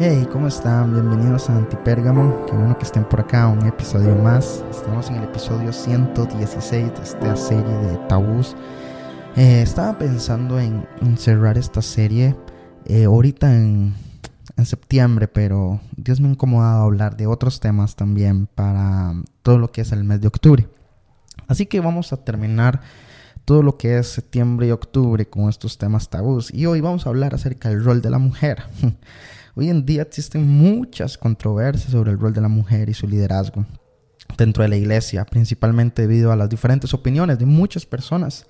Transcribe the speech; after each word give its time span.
Hey, 0.00 0.28
¿cómo 0.32 0.46
están? 0.46 0.92
Bienvenidos 0.92 1.50
a 1.50 1.56
Antipérgamo. 1.56 2.46
Qué 2.46 2.52
bueno 2.52 2.78
que 2.78 2.84
estén 2.84 3.02
por 3.02 3.18
acá, 3.18 3.48
un 3.48 3.66
episodio 3.66 4.14
más. 4.14 4.64
Estamos 4.70 5.08
en 5.10 5.16
el 5.16 5.24
episodio 5.24 5.72
116 5.72 6.94
de 6.94 7.02
esta 7.02 7.34
serie 7.34 7.64
de 7.64 7.96
tabús. 8.08 8.54
Eh, 9.34 9.60
estaba 9.60 9.98
pensando 9.98 10.60
en, 10.60 10.86
cerrar 11.16 11.58
esta 11.58 11.82
serie 11.82 12.36
eh, 12.84 13.06
ahorita 13.06 13.52
en, 13.52 13.96
en, 14.56 14.66
septiembre, 14.66 15.26
pero 15.26 15.80
Dios 15.96 16.20
me 16.20 16.28
ha 16.28 16.30
incomodado 16.30 16.84
hablar 16.84 17.16
de 17.16 17.26
otros 17.26 17.58
temas 17.58 17.96
también 17.96 18.46
para 18.46 19.14
todo 19.42 19.58
lo 19.58 19.72
que 19.72 19.80
es 19.80 19.90
el 19.90 20.04
mes 20.04 20.20
de 20.20 20.28
octubre. 20.28 20.68
Así 21.48 21.66
que 21.66 21.80
vamos 21.80 22.12
a 22.12 22.18
terminar 22.18 22.82
todo 23.44 23.64
lo 23.64 23.76
que 23.76 23.98
es 23.98 24.06
septiembre 24.06 24.68
y 24.68 24.70
octubre 24.70 25.28
con 25.28 25.48
estos 25.48 25.76
temas 25.76 26.08
tabús. 26.08 26.54
Y 26.54 26.66
hoy 26.66 26.80
vamos 26.80 27.04
a 27.04 27.08
hablar 27.08 27.34
acerca 27.34 27.68
del 27.70 27.82
rol 27.82 28.00
de 28.00 28.10
la 28.10 28.18
mujer. 28.18 28.62
Hoy 29.60 29.70
en 29.70 29.84
día 29.84 30.02
existen 30.02 30.46
muchas 30.46 31.18
controversias 31.18 31.90
sobre 31.90 32.12
el 32.12 32.20
rol 32.20 32.32
de 32.32 32.40
la 32.40 32.46
mujer 32.46 32.88
y 32.88 32.94
su 32.94 33.08
liderazgo 33.08 33.66
dentro 34.36 34.62
de 34.62 34.68
la 34.68 34.76
iglesia, 34.76 35.24
principalmente 35.24 36.02
debido 36.02 36.30
a 36.30 36.36
las 36.36 36.48
diferentes 36.48 36.94
opiniones 36.94 37.40
de 37.40 37.46
muchas 37.46 37.84
personas 37.84 38.46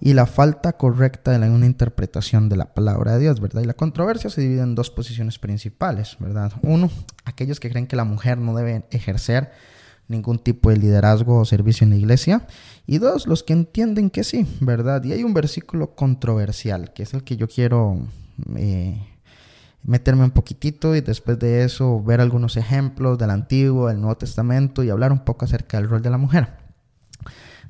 y 0.00 0.14
la 0.14 0.24
falta 0.24 0.72
correcta 0.78 1.38
de 1.38 1.50
una 1.50 1.66
interpretación 1.66 2.48
de 2.48 2.56
la 2.56 2.72
palabra 2.72 3.12
de 3.12 3.18
Dios, 3.18 3.40
¿verdad? 3.40 3.60
Y 3.60 3.66
la 3.66 3.74
controversia 3.74 4.30
se 4.30 4.40
divide 4.40 4.62
en 4.62 4.74
dos 4.74 4.88
posiciones 4.88 5.38
principales, 5.38 6.16
¿verdad? 6.18 6.50
Uno, 6.62 6.90
aquellos 7.26 7.60
que 7.60 7.68
creen 7.68 7.86
que 7.86 7.96
la 7.96 8.04
mujer 8.04 8.38
no 8.38 8.54
debe 8.54 8.86
ejercer 8.90 9.52
ningún 10.06 10.38
tipo 10.38 10.70
de 10.70 10.78
liderazgo 10.78 11.40
o 11.40 11.44
servicio 11.44 11.84
en 11.84 11.90
la 11.90 11.96
iglesia. 11.96 12.46
Y 12.86 12.96
dos, 12.96 13.26
los 13.26 13.42
que 13.42 13.52
entienden 13.52 14.08
que 14.08 14.24
sí, 14.24 14.46
¿verdad? 14.62 15.04
Y 15.04 15.12
hay 15.12 15.24
un 15.24 15.34
versículo 15.34 15.94
controversial, 15.94 16.94
que 16.94 17.02
es 17.02 17.12
el 17.12 17.22
que 17.22 17.36
yo 17.36 17.48
quiero 17.48 17.98
eh, 18.56 18.98
meterme 19.82 20.24
un 20.24 20.30
poquitito 20.30 20.94
y 20.94 21.00
después 21.00 21.38
de 21.38 21.64
eso 21.64 22.02
ver 22.02 22.20
algunos 22.20 22.56
ejemplos 22.56 23.18
del 23.18 23.30
Antiguo, 23.30 23.88
del 23.88 24.00
Nuevo 24.00 24.16
Testamento 24.16 24.82
y 24.82 24.90
hablar 24.90 25.12
un 25.12 25.20
poco 25.20 25.44
acerca 25.44 25.78
del 25.78 25.88
rol 25.88 26.02
de 26.02 26.10
la 26.10 26.18
mujer. 26.18 26.48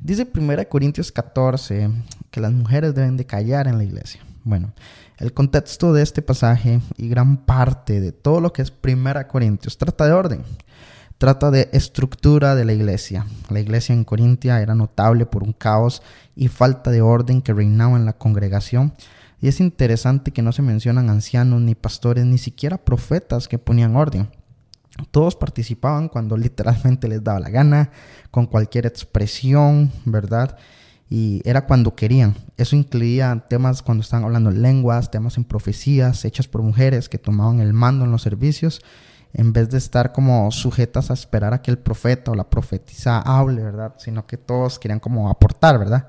Dice 0.00 0.28
1 0.32 0.68
Corintios 0.68 1.10
14 1.12 1.90
que 2.30 2.40
las 2.40 2.52
mujeres 2.52 2.94
deben 2.94 3.16
de 3.16 3.26
callar 3.26 3.66
en 3.66 3.78
la 3.78 3.84
iglesia. 3.84 4.20
Bueno, 4.44 4.72
el 5.18 5.32
contexto 5.32 5.92
de 5.92 6.02
este 6.02 6.22
pasaje 6.22 6.80
y 6.96 7.08
gran 7.08 7.38
parte 7.38 8.00
de 8.00 8.12
todo 8.12 8.40
lo 8.40 8.52
que 8.52 8.62
es 8.62 8.72
1 8.82 9.28
Corintios 9.28 9.76
trata 9.76 10.06
de 10.06 10.12
orden, 10.12 10.42
trata 11.18 11.50
de 11.50 11.68
estructura 11.72 12.54
de 12.54 12.64
la 12.64 12.72
iglesia. 12.72 13.26
La 13.50 13.60
iglesia 13.60 13.92
en 13.92 14.04
Corintia 14.04 14.60
era 14.62 14.74
notable 14.74 15.26
por 15.26 15.42
un 15.42 15.52
caos 15.52 16.02
y 16.36 16.48
falta 16.48 16.90
de 16.90 17.02
orden 17.02 17.42
que 17.42 17.52
reinaba 17.52 17.96
en 17.96 18.04
la 18.04 18.12
congregación 18.12 18.94
y 19.40 19.48
es 19.48 19.60
interesante 19.60 20.32
que 20.32 20.42
no 20.42 20.52
se 20.52 20.62
mencionan 20.62 21.10
ancianos, 21.10 21.60
ni 21.60 21.74
pastores, 21.74 22.26
ni 22.26 22.38
siquiera 22.38 22.78
profetas 22.78 23.46
que 23.46 23.58
ponían 23.58 23.96
orden. 23.96 24.28
Todos 25.12 25.36
participaban 25.36 26.08
cuando 26.08 26.36
literalmente 26.36 27.06
les 27.06 27.22
daba 27.22 27.38
la 27.38 27.50
gana, 27.50 27.90
con 28.30 28.46
cualquier 28.46 28.86
expresión, 28.86 29.92
¿verdad? 30.04 30.56
Y 31.08 31.40
era 31.44 31.66
cuando 31.66 31.94
querían. 31.94 32.34
Eso 32.56 32.74
incluía 32.74 33.44
temas 33.48 33.80
cuando 33.82 34.02
estaban 34.02 34.24
hablando 34.24 34.50
lenguas, 34.50 35.10
temas 35.10 35.36
en 35.36 35.44
profecías 35.44 36.24
hechas 36.24 36.48
por 36.48 36.62
mujeres 36.62 37.08
que 37.08 37.18
tomaban 37.18 37.60
el 37.60 37.72
mando 37.72 38.04
en 38.04 38.10
los 38.10 38.22
servicios, 38.22 38.82
en 39.32 39.52
vez 39.52 39.70
de 39.70 39.78
estar 39.78 40.12
como 40.12 40.50
sujetas 40.50 41.10
a 41.10 41.14
esperar 41.14 41.54
a 41.54 41.62
que 41.62 41.70
el 41.70 41.78
profeta 41.78 42.32
o 42.32 42.34
la 42.34 42.50
profetisa 42.50 43.20
hable, 43.20 43.62
¿verdad? 43.62 43.94
Sino 43.98 44.26
que 44.26 44.36
todos 44.36 44.80
querían 44.80 44.98
como 44.98 45.30
aportar, 45.30 45.78
¿verdad? 45.78 46.08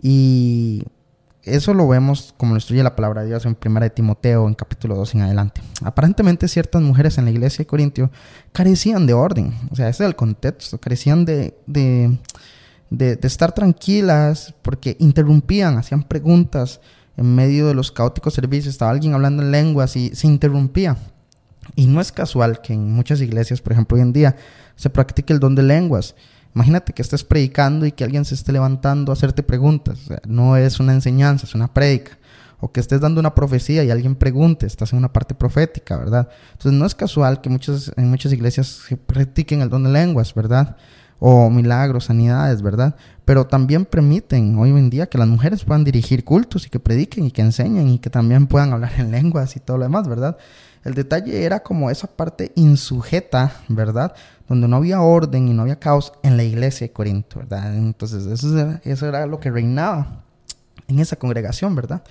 Y 0.00 0.82
eso 1.46 1.72
lo 1.74 1.86
vemos 1.86 2.34
como 2.36 2.52
lo 2.52 2.56
instruye 2.56 2.82
la 2.82 2.96
palabra 2.96 3.22
de 3.22 3.28
Dios 3.28 3.46
en 3.46 3.56
1 3.64 3.80
de 3.80 3.90
Timoteo, 3.90 4.48
en 4.48 4.54
capítulo 4.54 4.96
2 4.96 5.14
en 5.14 5.22
adelante. 5.22 5.62
Aparentemente 5.82 6.48
ciertas 6.48 6.82
mujeres 6.82 7.18
en 7.18 7.24
la 7.24 7.30
iglesia 7.30 7.58
de 7.58 7.66
Corintio 7.66 8.10
carecían 8.52 9.06
de 9.06 9.14
orden, 9.14 9.54
o 9.70 9.76
sea, 9.76 9.88
ese 9.88 10.02
es 10.02 10.08
el 10.08 10.16
contexto, 10.16 10.78
carecían 10.78 11.24
de, 11.24 11.56
de, 11.66 12.18
de, 12.90 13.18
estar 13.22 13.52
tranquilas 13.52 14.54
porque 14.62 14.96
interrumpían, 14.98 15.78
hacían 15.78 16.02
preguntas 16.02 16.80
en 17.16 17.34
medio 17.34 17.68
de 17.68 17.74
los 17.74 17.92
caóticos 17.92 18.34
servicios, 18.34 18.74
estaba 18.74 18.90
alguien 18.90 19.14
hablando 19.14 19.42
en 19.42 19.52
lenguas 19.52 19.96
y 19.96 20.14
se 20.14 20.26
interrumpía. 20.26 20.96
Y 21.74 21.86
no 21.86 22.00
es 22.00 22.12
casual 22.12 22.60
que 22.60 22.74
en 22.74 22.92
muchas 22.92 23.20
iglesias, 23.20 23.60
por 23.60 23.72
ejemplo, 23.72 23.96
hoy 23.96 24.02
en 24.02 24.12
día, 24.12 24.36
se 24.76 24.90
practique 24.90 25.32
el 25.32 25.40
don 25.40 25.54
de 25.54 25.62
lenguas. 25.62 26.14
Imagínate 26.56 26.94
que 26.94 27.02
estés 27.02 27.22
predicando 27.22 27.84
y 27.84 27.92
que 27.92 28.02
alguien 28.02 28.24
se 28.24 28.34
esté 28.34 28.50
levantando 28.50 29.12
a 29.12 29.14
hacerte 29.14 29.42
preguntas. 29.42 29.98
no 30.26 30.56
es 30.56 30.80
una 30.80 30.94
enseñanza, 30.94 31.44
es 31.44 31.54
una 31.54 31.68
prédica. 31.68 32.12
O 32.60 32.72
que 32.72 32.80
estés 32.80 32.98
dando 32.98 33.20
una 33.20 33.34
profecía 33.34 33.84
y 33.84 33.90
alguien 33.90 34.14
pregunte, 34.14 34.64
estás 34.64 34.94
en 34.94 34.98
una 34.98 35.12
parte 35.12 35.34
profética, 35.34 35.98
¿verdad? 35.98 36.30
Entonces 36.52 36.72
no 36.72 36.86
es 36.86 36.94
casual 36.94 37.42
que 37.42 37.50
muchas, 37.50 37.92
en 37.98 38.08
muchas 38.08 38.32
iglesias 38.32 38.68
se 38.88 38.96
practiquen 38.96 39.60
el 39.60 39.68
don 39.68 39.84
de 39.84 39.90
lenguas, 39.90 40.32
¿verdad? 40.32 40.78
O 41.18 41.50
milagros, 41.50 42.04
sanidades, 42.06 42.62
¿verdad? 42.62 42.96
Pero 43.26 43.46
también 43.46 43.84
permiten 43.84 44.58
hoy 44.58 44.70
en 44.70 44.88
día 44.88 45.10
que 45.10 45.18
las 45.18 45.28
mujeres 45.28 45.62
puedan 45.62 45.84
dirigir 45.84 46.24
cultos 46.24 46.66
y 46.66 46.70
que 46.70 46.80
prediquen 46.80 47.26
y 47.26 47.32
que 47.32 47.42
enseñen 47.42 47.90
y 47.90 47.98
que 47.98 48.08
también 48.08 48.46
puedan 48.46 48.72
hablar 48.72 48.92
en 48.96 49.10
lenguas 49.10 49.56
y 49.56 49.60
todo 49.60 49.76
lo 49.76 49.82
demás, 49.82 50.08
¿verdad? 50.08 50.38
El 50.86 50.94
detalle 50.94 51.44
era 51.44 51.60
como 51.60 51.90
esa 51.90 52.06
parte 52.06 52.52
insujeta, 52.54 53.52
¿verdad? 53.68 54.14
Donde 54.48 54.68
no 54.68 54.76
había 54.76 55.00
orden 55.00 55.48
y 55.48 55.52
no 55.52 55.62
había 55.62 55.78
caos 55.78 56.12
en 56.22 56.36
la 56.36 56.44
iglesia 56.44 56.86
de 56.86 56.92
Corinto, 56.92 57.40
¿verdad? 57.40 57.76
Entonces 57.76 58.26
eso 58.26 58.58
era, 58.58 58.80
eso 58.84 59.06
era 59.06 59.26
lo 59.26 59.40
que 59.40 59.50
reinaba 59.50 60.24
en 60.88 61.00
esa 61.00 61.16
congregación, 61.16 61.74
¿verdad? 61.74 62.02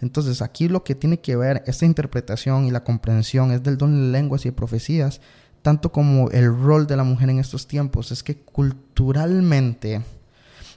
Entonces 0.00 0.40
aquí 0.40 0.68
lo 0.68 0.84
que 0.84 0.94
tiene 0.94 1.20
que 1.20 1.36
ver 1.36 1.62
esta 1.66 1.84
interpretación 1.84 2.66
y 2.66 2.70
la 2.70 2.84
comprensión 2.84 3.50
es 3.50 3.62
del 3.62 3.76
don 3.76 3.92
de 3.92 4.18
lenguas 4.18 4.46
y 4.46 4.50
de 4.50 4.52
profecías, 4.52 5.20
tanto 5.62 5.92
como 5.92 6.30
el 6.30 6.46
rol 6.56 6.86
de 6.86 6.96
la 6.96 7.04
mujer 7.04 7.28
en 7.30 7.38
estos 7.38 7.66
tiempos, 7.66 8.12
es 8.12 8.22
que 8.22 8.36
culturalmente, 8.36 10.00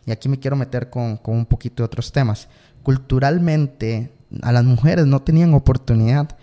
y 0.06 0.12
aquí 0.12 0.28
me 0.28 0.40
quiero 0.40 0.56
meter 0.56 0.90
con, 0.90 1.18
con 1.18 1.35
un 1.35 1.46
poquito 1.46 1.84
de 1.84 1.85
otros 1.85 2.12
temas, 2.12 2.50
culturalmente 2.81 4.12
a 4.41 4.52
las 4.52 4.66
mujeres 4.66 5.06
no 5.06 5.22
tenían 5.22 5.53
oportunidad 5.53 6.35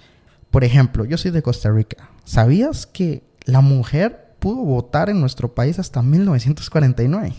por 0.50 0.64
ejemplo, 0.64 1.04
yo 1.04 1.16
soy 1.16 1.30
de 1.30 1.42
Costa 1.42 1.70
Rica. 1.70 2.10
¿Sabías 2.24 2.86
que 2.86 3.22
la 3.44 3.60
mujer 3.60 4.29
pudo 4.40 4.64
votar 4.64 5.10
en 5.10 5.20
nuestro 5.20 5.54
país 5.54 5.78
hasta 5.78 6.02
1949? 6.02 7.34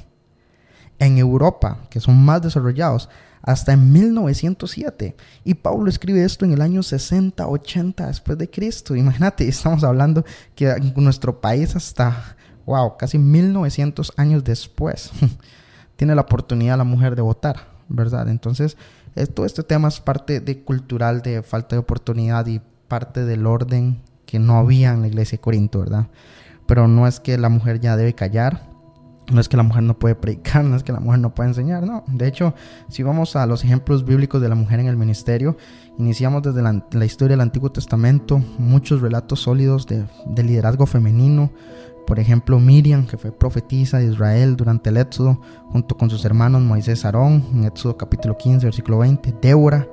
En 1.00 1.18
Europa, 1.18 1.80
que 1.90 2.00
son 2.00 2.24
más 2.24 2.42
desarrollados, 2.42 3.10
hasta 3.42 3.74
en 3.74 3.92
1907. 3.92 5.16
Y 5.44 5.56
Pablo 5.56 5.90
escribe 5.90 6.24
esto 6.24 6.46
en 6.46 6.54
el 6.54 6.62
año 6.62 6.84
60, 6.84 7.48
80 7.48 8.08
después 8.08 8.38
de 8.38 8.50
Cristo. 8.50 8.96
Imagínate, 8.96 9.48
estamos 9.48 9.84
hablando 9.84 10.24
que 10.56 10.70
en 10.70 10.94
nuestro 10.98 11.42
país 11.42 11.76
hasta, 11.76 12.38
wow, 12.66 12.98
casi 12.98 13.18
1900 13.18 14.14
años 14.18 14.44
después, 14.44 15.12
tiene 15.96 16.16
la 16.16 16.22
oportunidad 16.22 16.78
la 16.78 16.84
mujer 16.84 17.16
de 17.16 17.22
votar, 17.22 17.68
¿verdad? 17.90 18.30
Entonces, 18.30 18.78
todo 19.34 19.46
este 19.46 19.64
tema 19.64 19.88
es 19.88 20.00
parte 20.00 20.40
de 20.40 20.64
cultural 20.64 21.22
de 21.22 21.44
falta 21.44 21.76
de 21.76 21.80
oportunidad 21.80 22.46
y 22.48 22.62
parte 22.88 23.26
del 23.26 23.46
orden 23.46 24.02
que 24.26 24.40
no 24.40 24.58
había 24.58 24.92
en 24.92 25.02
la 25.02 25.08
iglesia 25.08 25.38
de 25.38 25.42
Corinto, 25.42 25.80
¿verdad? 25.80 26.08
Pero 26.72 26.88
no 26.88 27.06
es 27.06 27.20
que 27.20 27.38
la 27.38 27.50
mujer 27.50 27.82
ya 27.82 27.98
debe 27.98 28.16
callar, 28.16 28.62
no 29.30 29.42
es 29.42 29.50
que 29.50 29.58
la 29.58 29.64
mujer 29.64 29.84
no 29.84 30.00
puede 30.00 30.16
predicar, 30.16 30.64
no 30.64 30.78
es 30.78 30.84
que 30.84 30.94
la 30.94 31.02
mujer 31.02 31.20
no 31.20 31.36
puede 31.36 31.50
enseñar, 31.50 31.86
no. 31.86 32.06
De 32.08 32.26
hecho, 32.30 32.54
si 32.88 33.04
vamos 33.04 33.36
a 33.36 33.46
los 33.46 33.66
ejemplos 33.66 34.06
bíblicos 34.06 34.42
de 34.42 34.48
la 34.48 34.56
mujer 34.56 34.80
en 34.80 34.88
el 34.88 34.96
ministerio, 34.96 35.58
iniciamos 35.98 36.44
desde 36.44 36.62
la, 36.62 37.06
historia 37.06 37.34
del 37.34 37.42
Antiguo 37.42 37.74
Testamento, 37.74 38.42
muchos 38.58 39.02
relatos 39.02 39.42
sólidos 39.42 39.86
de, 39.86 40.06
de, 40.28 40.44
liderazgo 40.44 40.86
femenino. 40.86 41.52
Por 42.08 42.20
ejemplo, 42.20 42.58
Miriam, 42.58 43.06
que 43.06 43.18
fue 43.18 43.34
profetisa 43.34 43.98
de 43.98 44.06
Israel 44.06 44.56
durante 44.56 44.92
el 44.92 44.96
Éxodo, 44.96 45.42
junto 45.74 45.98
con 45.98 46.10
sus 46.10 46.24
hermanos 46.24 46.62
Moisés 46.62 47.04
Aarón, 47.04 47.44
en 47.54 47.66
Éxodo 47.66 47.98
capítulo 47.98 48.38
15, 48.38 48.68
versículo 48.68 49.00
20. 49.00 49.36
Débora, 49.42 49.90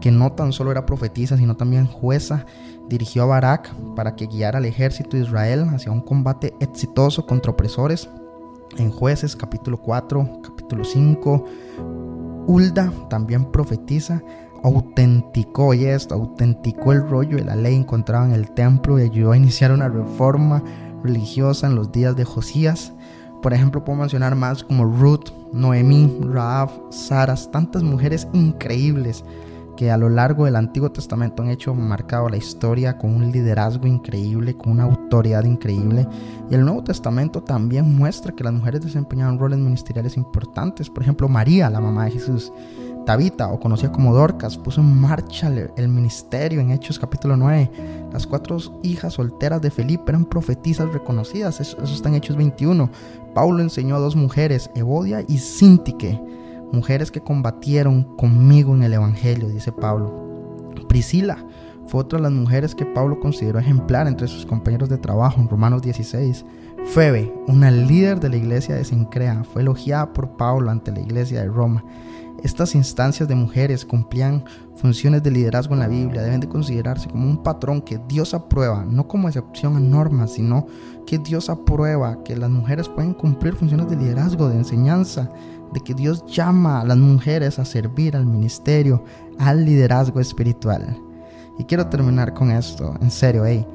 que 0.00 0.10
no 0.10 0.32
tan 0.32 0.52
solo 0.52 0.70
era 0.70 0.86
profetisa, 0.86 1.36
sino 1.36 1.56
también 1.56 1.86
jueza, 1.86 2.46
dirigió 2.88 3.22
a 3.22 3.26
Barak 3.26 3.72
para 3.94 4.16
que 4.16 4.26
guiara 4.26 4.58
al 4.58 4.64
ejército 4.64 5.16
de 5.16 5.22
Israel 5.22 5.68
hacia 5.72 5.92
un 5.92 6.00
combate 6.00 6.54
exitoso 6.60 7.26
contra 7.26 7.52
opresores. 7.52 8.08
En 8.78 8.90
jueces 8.90 9.36
capítulo 9.36 9.78
4, 9.78 10.40
capítulo 10.42 10.84
5, 10.84 11.44
Hulda 12.46 12.92
también 13.08 13.44
profetiza, 13.46 14.22
autenticó, 14.62 15.74
y 15.74 15.84
esto, 15.84 16.14
autenticó 16.14 16.92
el 16.92 17.08
rollo 17.08 17.36
de 17.36 17.44
la 17.44 17.56
ley 17.56 17.76
encontrado 17.76 18.26
en 18.26 18.32
el 18.32 18.50
templo 18.52 18.98
y 18.98 19.02
ayudó 19.02 19.32
a 19.32 19.36
iniciar 19.36 19.72
una 19.72 19.88
reforma 19.88 20.62
religiosa 21.02 21.66
en 21.66 21.74
los 21.74 21.92
días 21.92 22.16
de 22.16 22.24
Josías. 22.24 22.92
Por 23.42 23.54
ejemplo, 23.54 23.84
puedo 23.84 23.98
mencionar 23.98 24.34
más 24.34 24.62
como 24.64 24.84
Ruth, 24.84 25.30
Noemí, 25.52 26.18
Raab, 26.22 26.70
Saras, 26.90 27.50
tantas 27.50 27.82
mujeres 27.82 28.28
increíbles 28.32 29.24
que 29.80 29.90
a 29.90 29.96
lo 29.96 30.10
largo 30.10 30.44
del 30.44 30.56
Antiguo 30.56 30.92
Testamento 30.92 31.42
han 31.42 31.48
hecho 31.48 31.74
marcado 31.74 32.28
la 32.28 32.36
historia 32.36 32.98
con 32.98 33.14
un 33.14 33.32
liderazgo 33.32 33.86
increíble, 33.86 34.54
con 34.54 34.72
una 34.72 34.84
autoridad 34.84 35.44
increíble. 35.44 36.06
Y 36.50 36.54
el 36.54 36.66
Nuevo 36.66 36.84
Testamento 36.84 37.42
también 37.42 37.96
muestra 37.96 38.32
que 38.32 38.44
las 38.44 38.52
mujeres 38.52 38.82
desempeñaban 38.82 39.38
roles 39.38 39.58
ministeriales 39.58 40.18
importantes. 40.18 40.90
Por 40.90 41.02
ejemplo, 41.02 41.30
María, 41.30 41.70
la 41.70 41.80
mamá 41.80 42.04
de 42.04 42.10
Jesús. 42.10 42.52
Tabita, 43.06 43.50
o 43.50 43.58
conocida 43.58 43.90
como 43.90 44.14
Dorcas, 44.14 44.58
puso 44.58 44.82
en 44.82 45.00
marcha 45.00 45.50
el 45.74 45.88
ministerio 45.88 46.60
en 46.60 46.72
Hechos 46.72 46.98
capítulo 46.98 47.38
9. 47.38 47.70
Las 48.12 48.26
cuatro 48.26 48.58
hijas 48.82 49.14
solteras 49.14 49.62
de 49.62 49.70
Felipe 49.70 50.10
eran 50.10 50.26
profetisas 50.26 50.92
reconocidas, 50.92 51.58
eso, 51.58 51.82
está 51.82 52.10
en 52.10 52.16
Hechos 52.16 52.36
21. 52.36 52.90
Pablo 53.32 53.62
enseñó 53.62 53.96
a 53.96 54.00
dos 54.00 54.14
mujeres, 54.14 54.70
Evodia 54.74 55.24
y 55.26 55.38
Sintique 55.38 56.20
mujeres 56.72 57.10
que 57.10 57.20
combatieron 57.20 58.16
conmigo 58.16 58.74
en 58.74 58.82
el 58.82 58.92
Evangelio, 58.92 59.48
dice 59.48 59.72
Pablo. 59.72 60.28
Priscila 60.88 61.44
fue 61.86 62.00
otra 62.00 62.18
de 62.18 62.24
las 62.24 62.32
mujeres 62.32 62.74
que 62.74 62.86
Pablo 62.86 63.18
consideró 63.20 63.58
ejemplar 63.58 64.06
entre 64.06 64.28
sus 64.28 64.46
compañeros 64.46 64.88
de 64.88 64.98
trabajo 64.98 65.40
en 65.40 65.48
Romanos 65.48 65.82
16. 65.82 66.44
Febe, 66.86 67.32
una 67.46 67.70
líder 67.70 68.20
de 68.20 68.28
la 68.28 68.36
iglesia 68.36 68.74
de 68.74 68.84
Sincrea, 68.84 69.44
fue 69.44 69.62
elogiada 69.62 70.12
por 70.12 70.36
Pablo 70.36 70.70
ante 70.70 70.92
la 70.92 71.00
iglesia 71.00 71.42
de 71.42 71.48
Roma. 71.48 71.84
Estas 72.42 72.74
instancias 72.74 73.28
de 73.28 73.34
mujeres 73.34 73.84
cumplían 73.84 74.44
funciones 74.76 75.22
de 75.22 75.30
liderazgo 75.30 75.74
en 75.74 75.80
la 75.80 75.88
Biblia, 75.88 76.22
deben 76.22 76.40
de 76.40 76.48
considerarse 76.48 77.08
como 77.08 77.28
un 77.28 77.42
patrón 77.42 77.82
que 77.82 78.00
Dios 78.08 78.32
aprueba, 78.32 78.84
no 78.88 79.06
como 79.06 79.28
excepción 79.28 79.76
a 79.76 79.80
normas, 79.80 80.32
sino 80.32 80.66
que 81.06 81.18
Dios 81.18 81.50
aprueba 81.50 82.22
que 82.24 82.36
las 82.36 82.48
mujeres 82.48 82.88
pueden 82.88 83.12
cumplir 83.12 83.54
funciones 83.54 83.90
de 83.90 83.96
liderazgo, 83.96 84.48
de 84.48 84.56
enseñanza, 84.56 85.30
de 85.74 85.80
que 85.80 85.92
Dios 85.92 86.24
llama 86.26 86.80
a 86.80 86.84
las 86.84 86.96
mujeres 86.96 87.58
a 87.58 87.64
servir 87.66 88.16
al 88.16 88.26
ministerio, 88.26 89.04
al 89.38 89.64
liderazgo 89.64 90.18
espiritual. 90.18 91.09
Y 91.60 91.64
quiero 91.64 91.88
terminar 91.88 92.32
con 92.32 92.50
esto, 92.50 92.94
en 93.02 93.10
serio, 93.10 93.44
hey, 93.44 93.66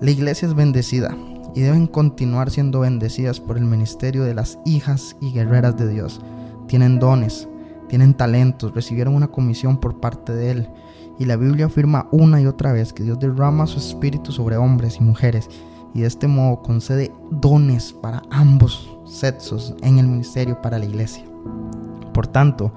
la 0.00 0.10
iglesia 0.10 0.48
es 0.48 0.54
bendecida 0.54 1.14
y 1.54 1.60
deben 1.60 1.86
continuar 1.86 2.50
siendo 2.50 2.80
bendecidas 2.80 3.38
por 3.38 3.58
el 3.58 3.66
ministerio 3.66 4.24
de 4.24 4.32
las 4.32 4.58
hijas 4.64 5.14
y 5.20 5.32
guerreras 5.32 5.76
de 5.76 5.88
Dios. 5.88 6.22
Tienen 6.68 6.98
dones, 6.98 7.46
tienen 7.86 8.14
talentos, 8.14 8.74
recibieron 8.74 9.14
una 9.14 9.28
comisión 9.28 9.76
por 9.76 10.00
parte 10.00 10.32
de 10.32 10.52
Él. 10.52 10.70
Y 11.18 11.26
la 11.26 11.36
Biblia 11.36 11.66
afirma 11.66 12.08
una 12.12 12.40
y 12.40 12.46
otra 12.46 12.72
vez 12.72 12.94
que 12.94 13.02
Dios 13.02 13.18
derrama 13.18 13.66
su 13.66 13.78
espíritu 13.78 14.32
sobre 14.32 14.56
hombres 14.56 14.96
y 14.98 15.04
mujeres 15.04 15.50
y 15.92 16.00
de 16.00 16.06
este 16.06 16.28
modo 16.28 16.62
concede 16.62 17.12
dones 17.30 17.92
para 17.92 18.22
ambos 18.30 18.88
sexos 19.04 19.74
en 19.82 19.98
el 19.98 20.06
ministerio 20.06 20.62
para 20.62 20.78
la 20.78 20.86
iglesia. 20.86 21.24
Por 22.14 22.26
tanto, 22.26 22.72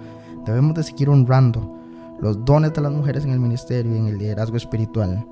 debemos 0.46 0.76
de 0.76 0.84
seguir 0.84 1.08
honrando 1.08 1.81
los 2.22 2.46
dones 2.46 2.74
de 2.74 2.82
las 2.82 2.92
mujeres 2.92 3.26
en 3.26 3.32
el 3.32 3.40
ministerio 3.40 3.94
y 3.94 3.98
en 3.98 4.08
el 4.08 4.18
liderazgo 4.18 4.56
espiritual. 4.56 5.28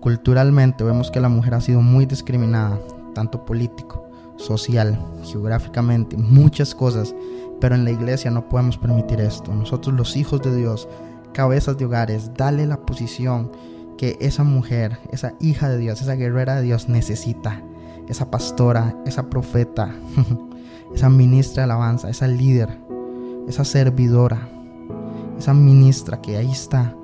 Culturalmente 0.00 0.84
vemos 0.84 1.10
que 1.10 1.20
la 1.20 1.28
mujer 1.28 1.54
ha 1.54 1.60
sido 1.60 1.80
muy 1.80 2.04
discriminada, 2.04 2.78
tanto 3.14 3.44
político, 3.44 4.04
social, 4.36 4.98
geográficamente, 5.22 6.16
muchas 6.16 6.74
cosas, 6.74 7.14
pero 7.60 7.76
en 7.76 7.84
la 7.84 7.92
iglesia 7.92 8.30
no 8.30 8.48
podemos 8.48 8.76
permitir 8.76 9.20
esto. 9.20 9.54
Nosotros 9.54 9.94
los 9.94 10.16
hijos 10.16 10.42
de 10.42 10.54
Dios, 10.54 10.88
cabezas 11.32 11.78
de 11.78 11.84
hogares, 11.84 12.32
dale 12.34 12.66
la 12.66 12.80
posición 12.80 13.52
que 13.96 14.16
esa 14.20 14.42
mujer, 14.42 14.98
esa 15.12 15.34
hija 15.40 15.68
de 15.68 15.78
Dios, 15.78 16.02
esa 16.02 16.16
guerrera 16.16 16.56
de 16.56 16.62
Dios 16.62 16.88
necesita. 16.88 17.62
Esa 18.08 18.32
pastora, 18.32 18.96
esa 19.06 19.30
profeta, 19.30 19.94
esa 20.94 21.08
ministra 21.08 21.60
de 21.60 21.64
alabanza, 21.64 22.10
esa 22.10 22.26
líder, 22.26 22.80
esa 23.46 23.64
servidora, 23.64 24.48
esa 25.38 25.54
ministra 25.54 26.20
que 26.20 26.36
ahí 26.36 26.50
está. 26.50 26.94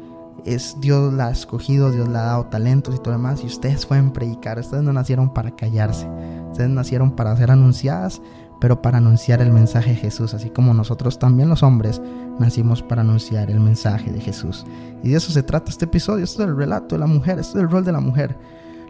Es 0.45 0.77
Dios 0.81 1.13
la 1.13 1.27
ha 1.27 1.31
escogido, 1.31 1.91
Dios 1.91 2.09
le 2.09 2.19
ha 2.19 2.23
dado 2.23 2.47
talentos 2.47 2.95
y 2.95 2.99
todo 2.99 3.13
demás. 3.13 3.43
Y 3.43 3.47
ustedes 3.47 3.87
pueden 3.87 4.11
predicar. 4.11 4.59
Ustedes 4.59 4.83
no 4.83 4.93
nacieron 4.93 5.33
para 5.33 5.51
callarse. 5.51 6.07
Ustedes 6.51 6.71
nacieron 6.71 7.11
para 7.11 7.37
ser 7.37 7.51
anunciadas, 7.51 8.23
pero 8.61 8.83
para 8.83 8.99
anunciar 8.99 9.41
el 9.41 9.53
mensaje 9.53 9.91
de 9.91 9.97
Jesús, 9.97 10.35
así 10.35 10.51
como 10.51 10.75
nosotros 10.75 11.19
también 11.19 11.49
los 11.49 11.63
hombres 11.63 12.01
nacimos 12.39 12.83
para 12.83 13.03
anunciar 13.03 13.51
el 13.51 13.61
mensaje 13.61 14.11
de 14.11 14.21
Jesús. 14.21 14.65
Y 15.03 15.11
de 15.11 15.17
eso 15.17 15.31
se 15.33 15.43
trata 15.43 15.71
este 15.71 15.85
episodio, 15.85 16.25
esto 16.25 16.43
es 16.43 16.49
el 16.49 16.57
relato 16.57 16.95
de 16.95 17.01
la 17.01 17.07
mujer, 17.07 17.39
esto 17.39 17.59
es 17.59 17.65
el 17.65 17.71
rol 17.71 17.85
de 17.85 17.93
la 17.93 18.01
mujer. 18.01 18.37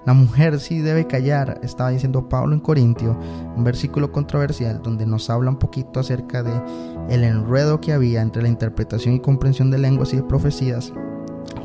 La 0.09 0.15
mujer 0.15 0.59
sí 0.59 0.79
debe 0.79 1.07
callar, 1.07 1.61
estaba 1.63 1.91
diciendo 1.91 2.31
Pablo 2.31 2.55
en 2.55 2.61
Corintio, 2.61 3.15
un 3.55 3.63
versículo 3.63 4.11
controversial 4.11 4.81
donde 4.83 5.05
nos 5.05 5.29
habla 5.29 5.51
un 5.51 5.59
poquito 5.59 6.01
acerca 6.01 6.43
de 6.43 6.63
el 7.11 7.25
enredo 7.25 7.79
que 7.83 7.93
había 7.93 8.23
entre 8.23 8.41
la 8.41 8.49
interpretación 8.49 9.15
y 9.15 9.21
comprensión 9.21 9.71
de 9.71 9.77
lenguas 9.77 10.15
y 10.15 10.17
de 10.17 10.23
profecías, 10.23 10.95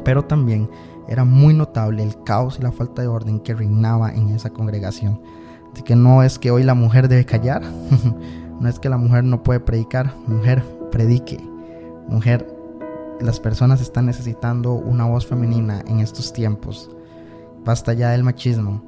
pero 0.03 0.25
también 0.25 0.69
era 1.07 1.23
muy 1.23 1.53
notable 1.53 2.03
el 2.03 2.21
caos 2.25 2.57
y 2.59 2.63
la 2.63 2.73
falta 2.73 3.01
de 3.01 3.07
orden 3.07 3.39
que 3.39 3.55
reinaba 3.55 4.13
en 4.13 4.27
esa 4.31 4.49
congregación. 4.49 5.21
Así 5.71 5.81
que 5.83 5.95
no 5.95 6.21
es 6.21 6.37
que 6.37 6.51
hoy 6.51 6.63
la 6.63 6.73
mujer 6.73 7.07
debe 7.07 7.23
callar, 7.23 7.63
no 8.59 8.67
es 8.67 8.77
que 8.77 8.89
la 8.89 8.97
mujer 8.97 9.23
no 9.23 9.41
puede 9.41 9.61
predicar, 9.61 10.13
mujer 10.27 10.65
predique, 10.91 11.39
mujer, 12.09 12.53
las 13.21 13.39
personas 13.39 13.79
están 13.79 14.05
necesitando 14.05 14.73
una 14.73 15.05
voz 15.05 15.25
femenina 15.25 15.81
en 15.87 16.01
estos 16.01 16.33
tiempos 16.33 16.89
Basta 17.65 17.93
ya 17.93 18.09
del 18.09 18.23
machismo, 18.23 18.83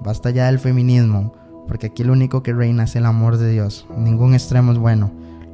basta 0.00 0.30
ya 0.30 0.46
del 0.46 0.58
feminismo, 0.60 1.32
porque 1.66 1.88
aquí 1.88 2.04
lo 2.04 2.12
único 2.12 2.42
que 2.42 2.52
reina 2.52 2.84
es 2.84 2.94
el 2.96 3.06
amor 3.06 3.36
de 3.36 3.50
Dios. 3.50 3.86
Ningún 3.96 4.34
extremo 4.34 4.72
es 4.72 4.78
bueno. 4.78 5.10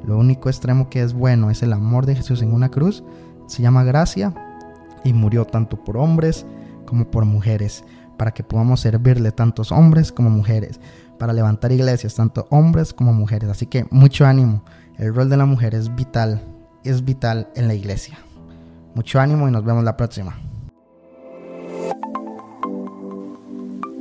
Lo 0.06 0.19
único 0.19 0.49
extremo 0.49 0.88
que 0.91 1.03
es 1.03 1.12
bueno 1.12 1.50
es 1.50 1.62
el 1.62 1.73
amor 1.73 2.06
de 2.06 2.17
Jesús 2.17 2.43
en 2.43 2.53
una 2.53 2.70
cruz. 2.70 3.05
Se 3.47 3.62
llama 3.62 3.85
gracia 3.85 4.35
y 5.05 5.12
murió 5.12 5.44
tanto 5.44 5.82
por 5.82 5.97
hombres 5.97 6.47
como 6.87 7.11
por 7.11 7.25
mujeres, 7.25 7.85
para 8.17 8.32
que 8.32 8.43
podamos 8.43 8.81
servirle 8.81 9.32
tantos 9.32 9.73
hombres 9.73 10.12
como 10.12 10.31
mujeres, 10.31 10.81
para 11.19 11.32
levantar 11.32 11.73
iglesias 11.73 12.14
tanto 12.14 12.47
hombres 12.50 12.93
como 12.93 13.12
mujeres. 13.12 13.49
Así 13.50 13.67
que 13.67 13.87
mucho 13.91 14.26
ánimo. 14.26 14.62
El 14.97 15.14
rol 15.14 15.29
de 15.29 15.37
la 15.37 15.47
mujer 15.47 15.75
es 15.75 15.94
vital, 15.94 16.43
es 16.85 17.05
vital 17.05 17.49
en 17.55 17.69
la 17.69 17.75
iglesia. 17.75 18.19
Mucho 18.94 19.21
ánimo 19.21 19.49
y 19.49 19.53
nos 19.53 19.64
vemos 19.64 19.85
la 19.85 19.97
próxima. 19.97 20.48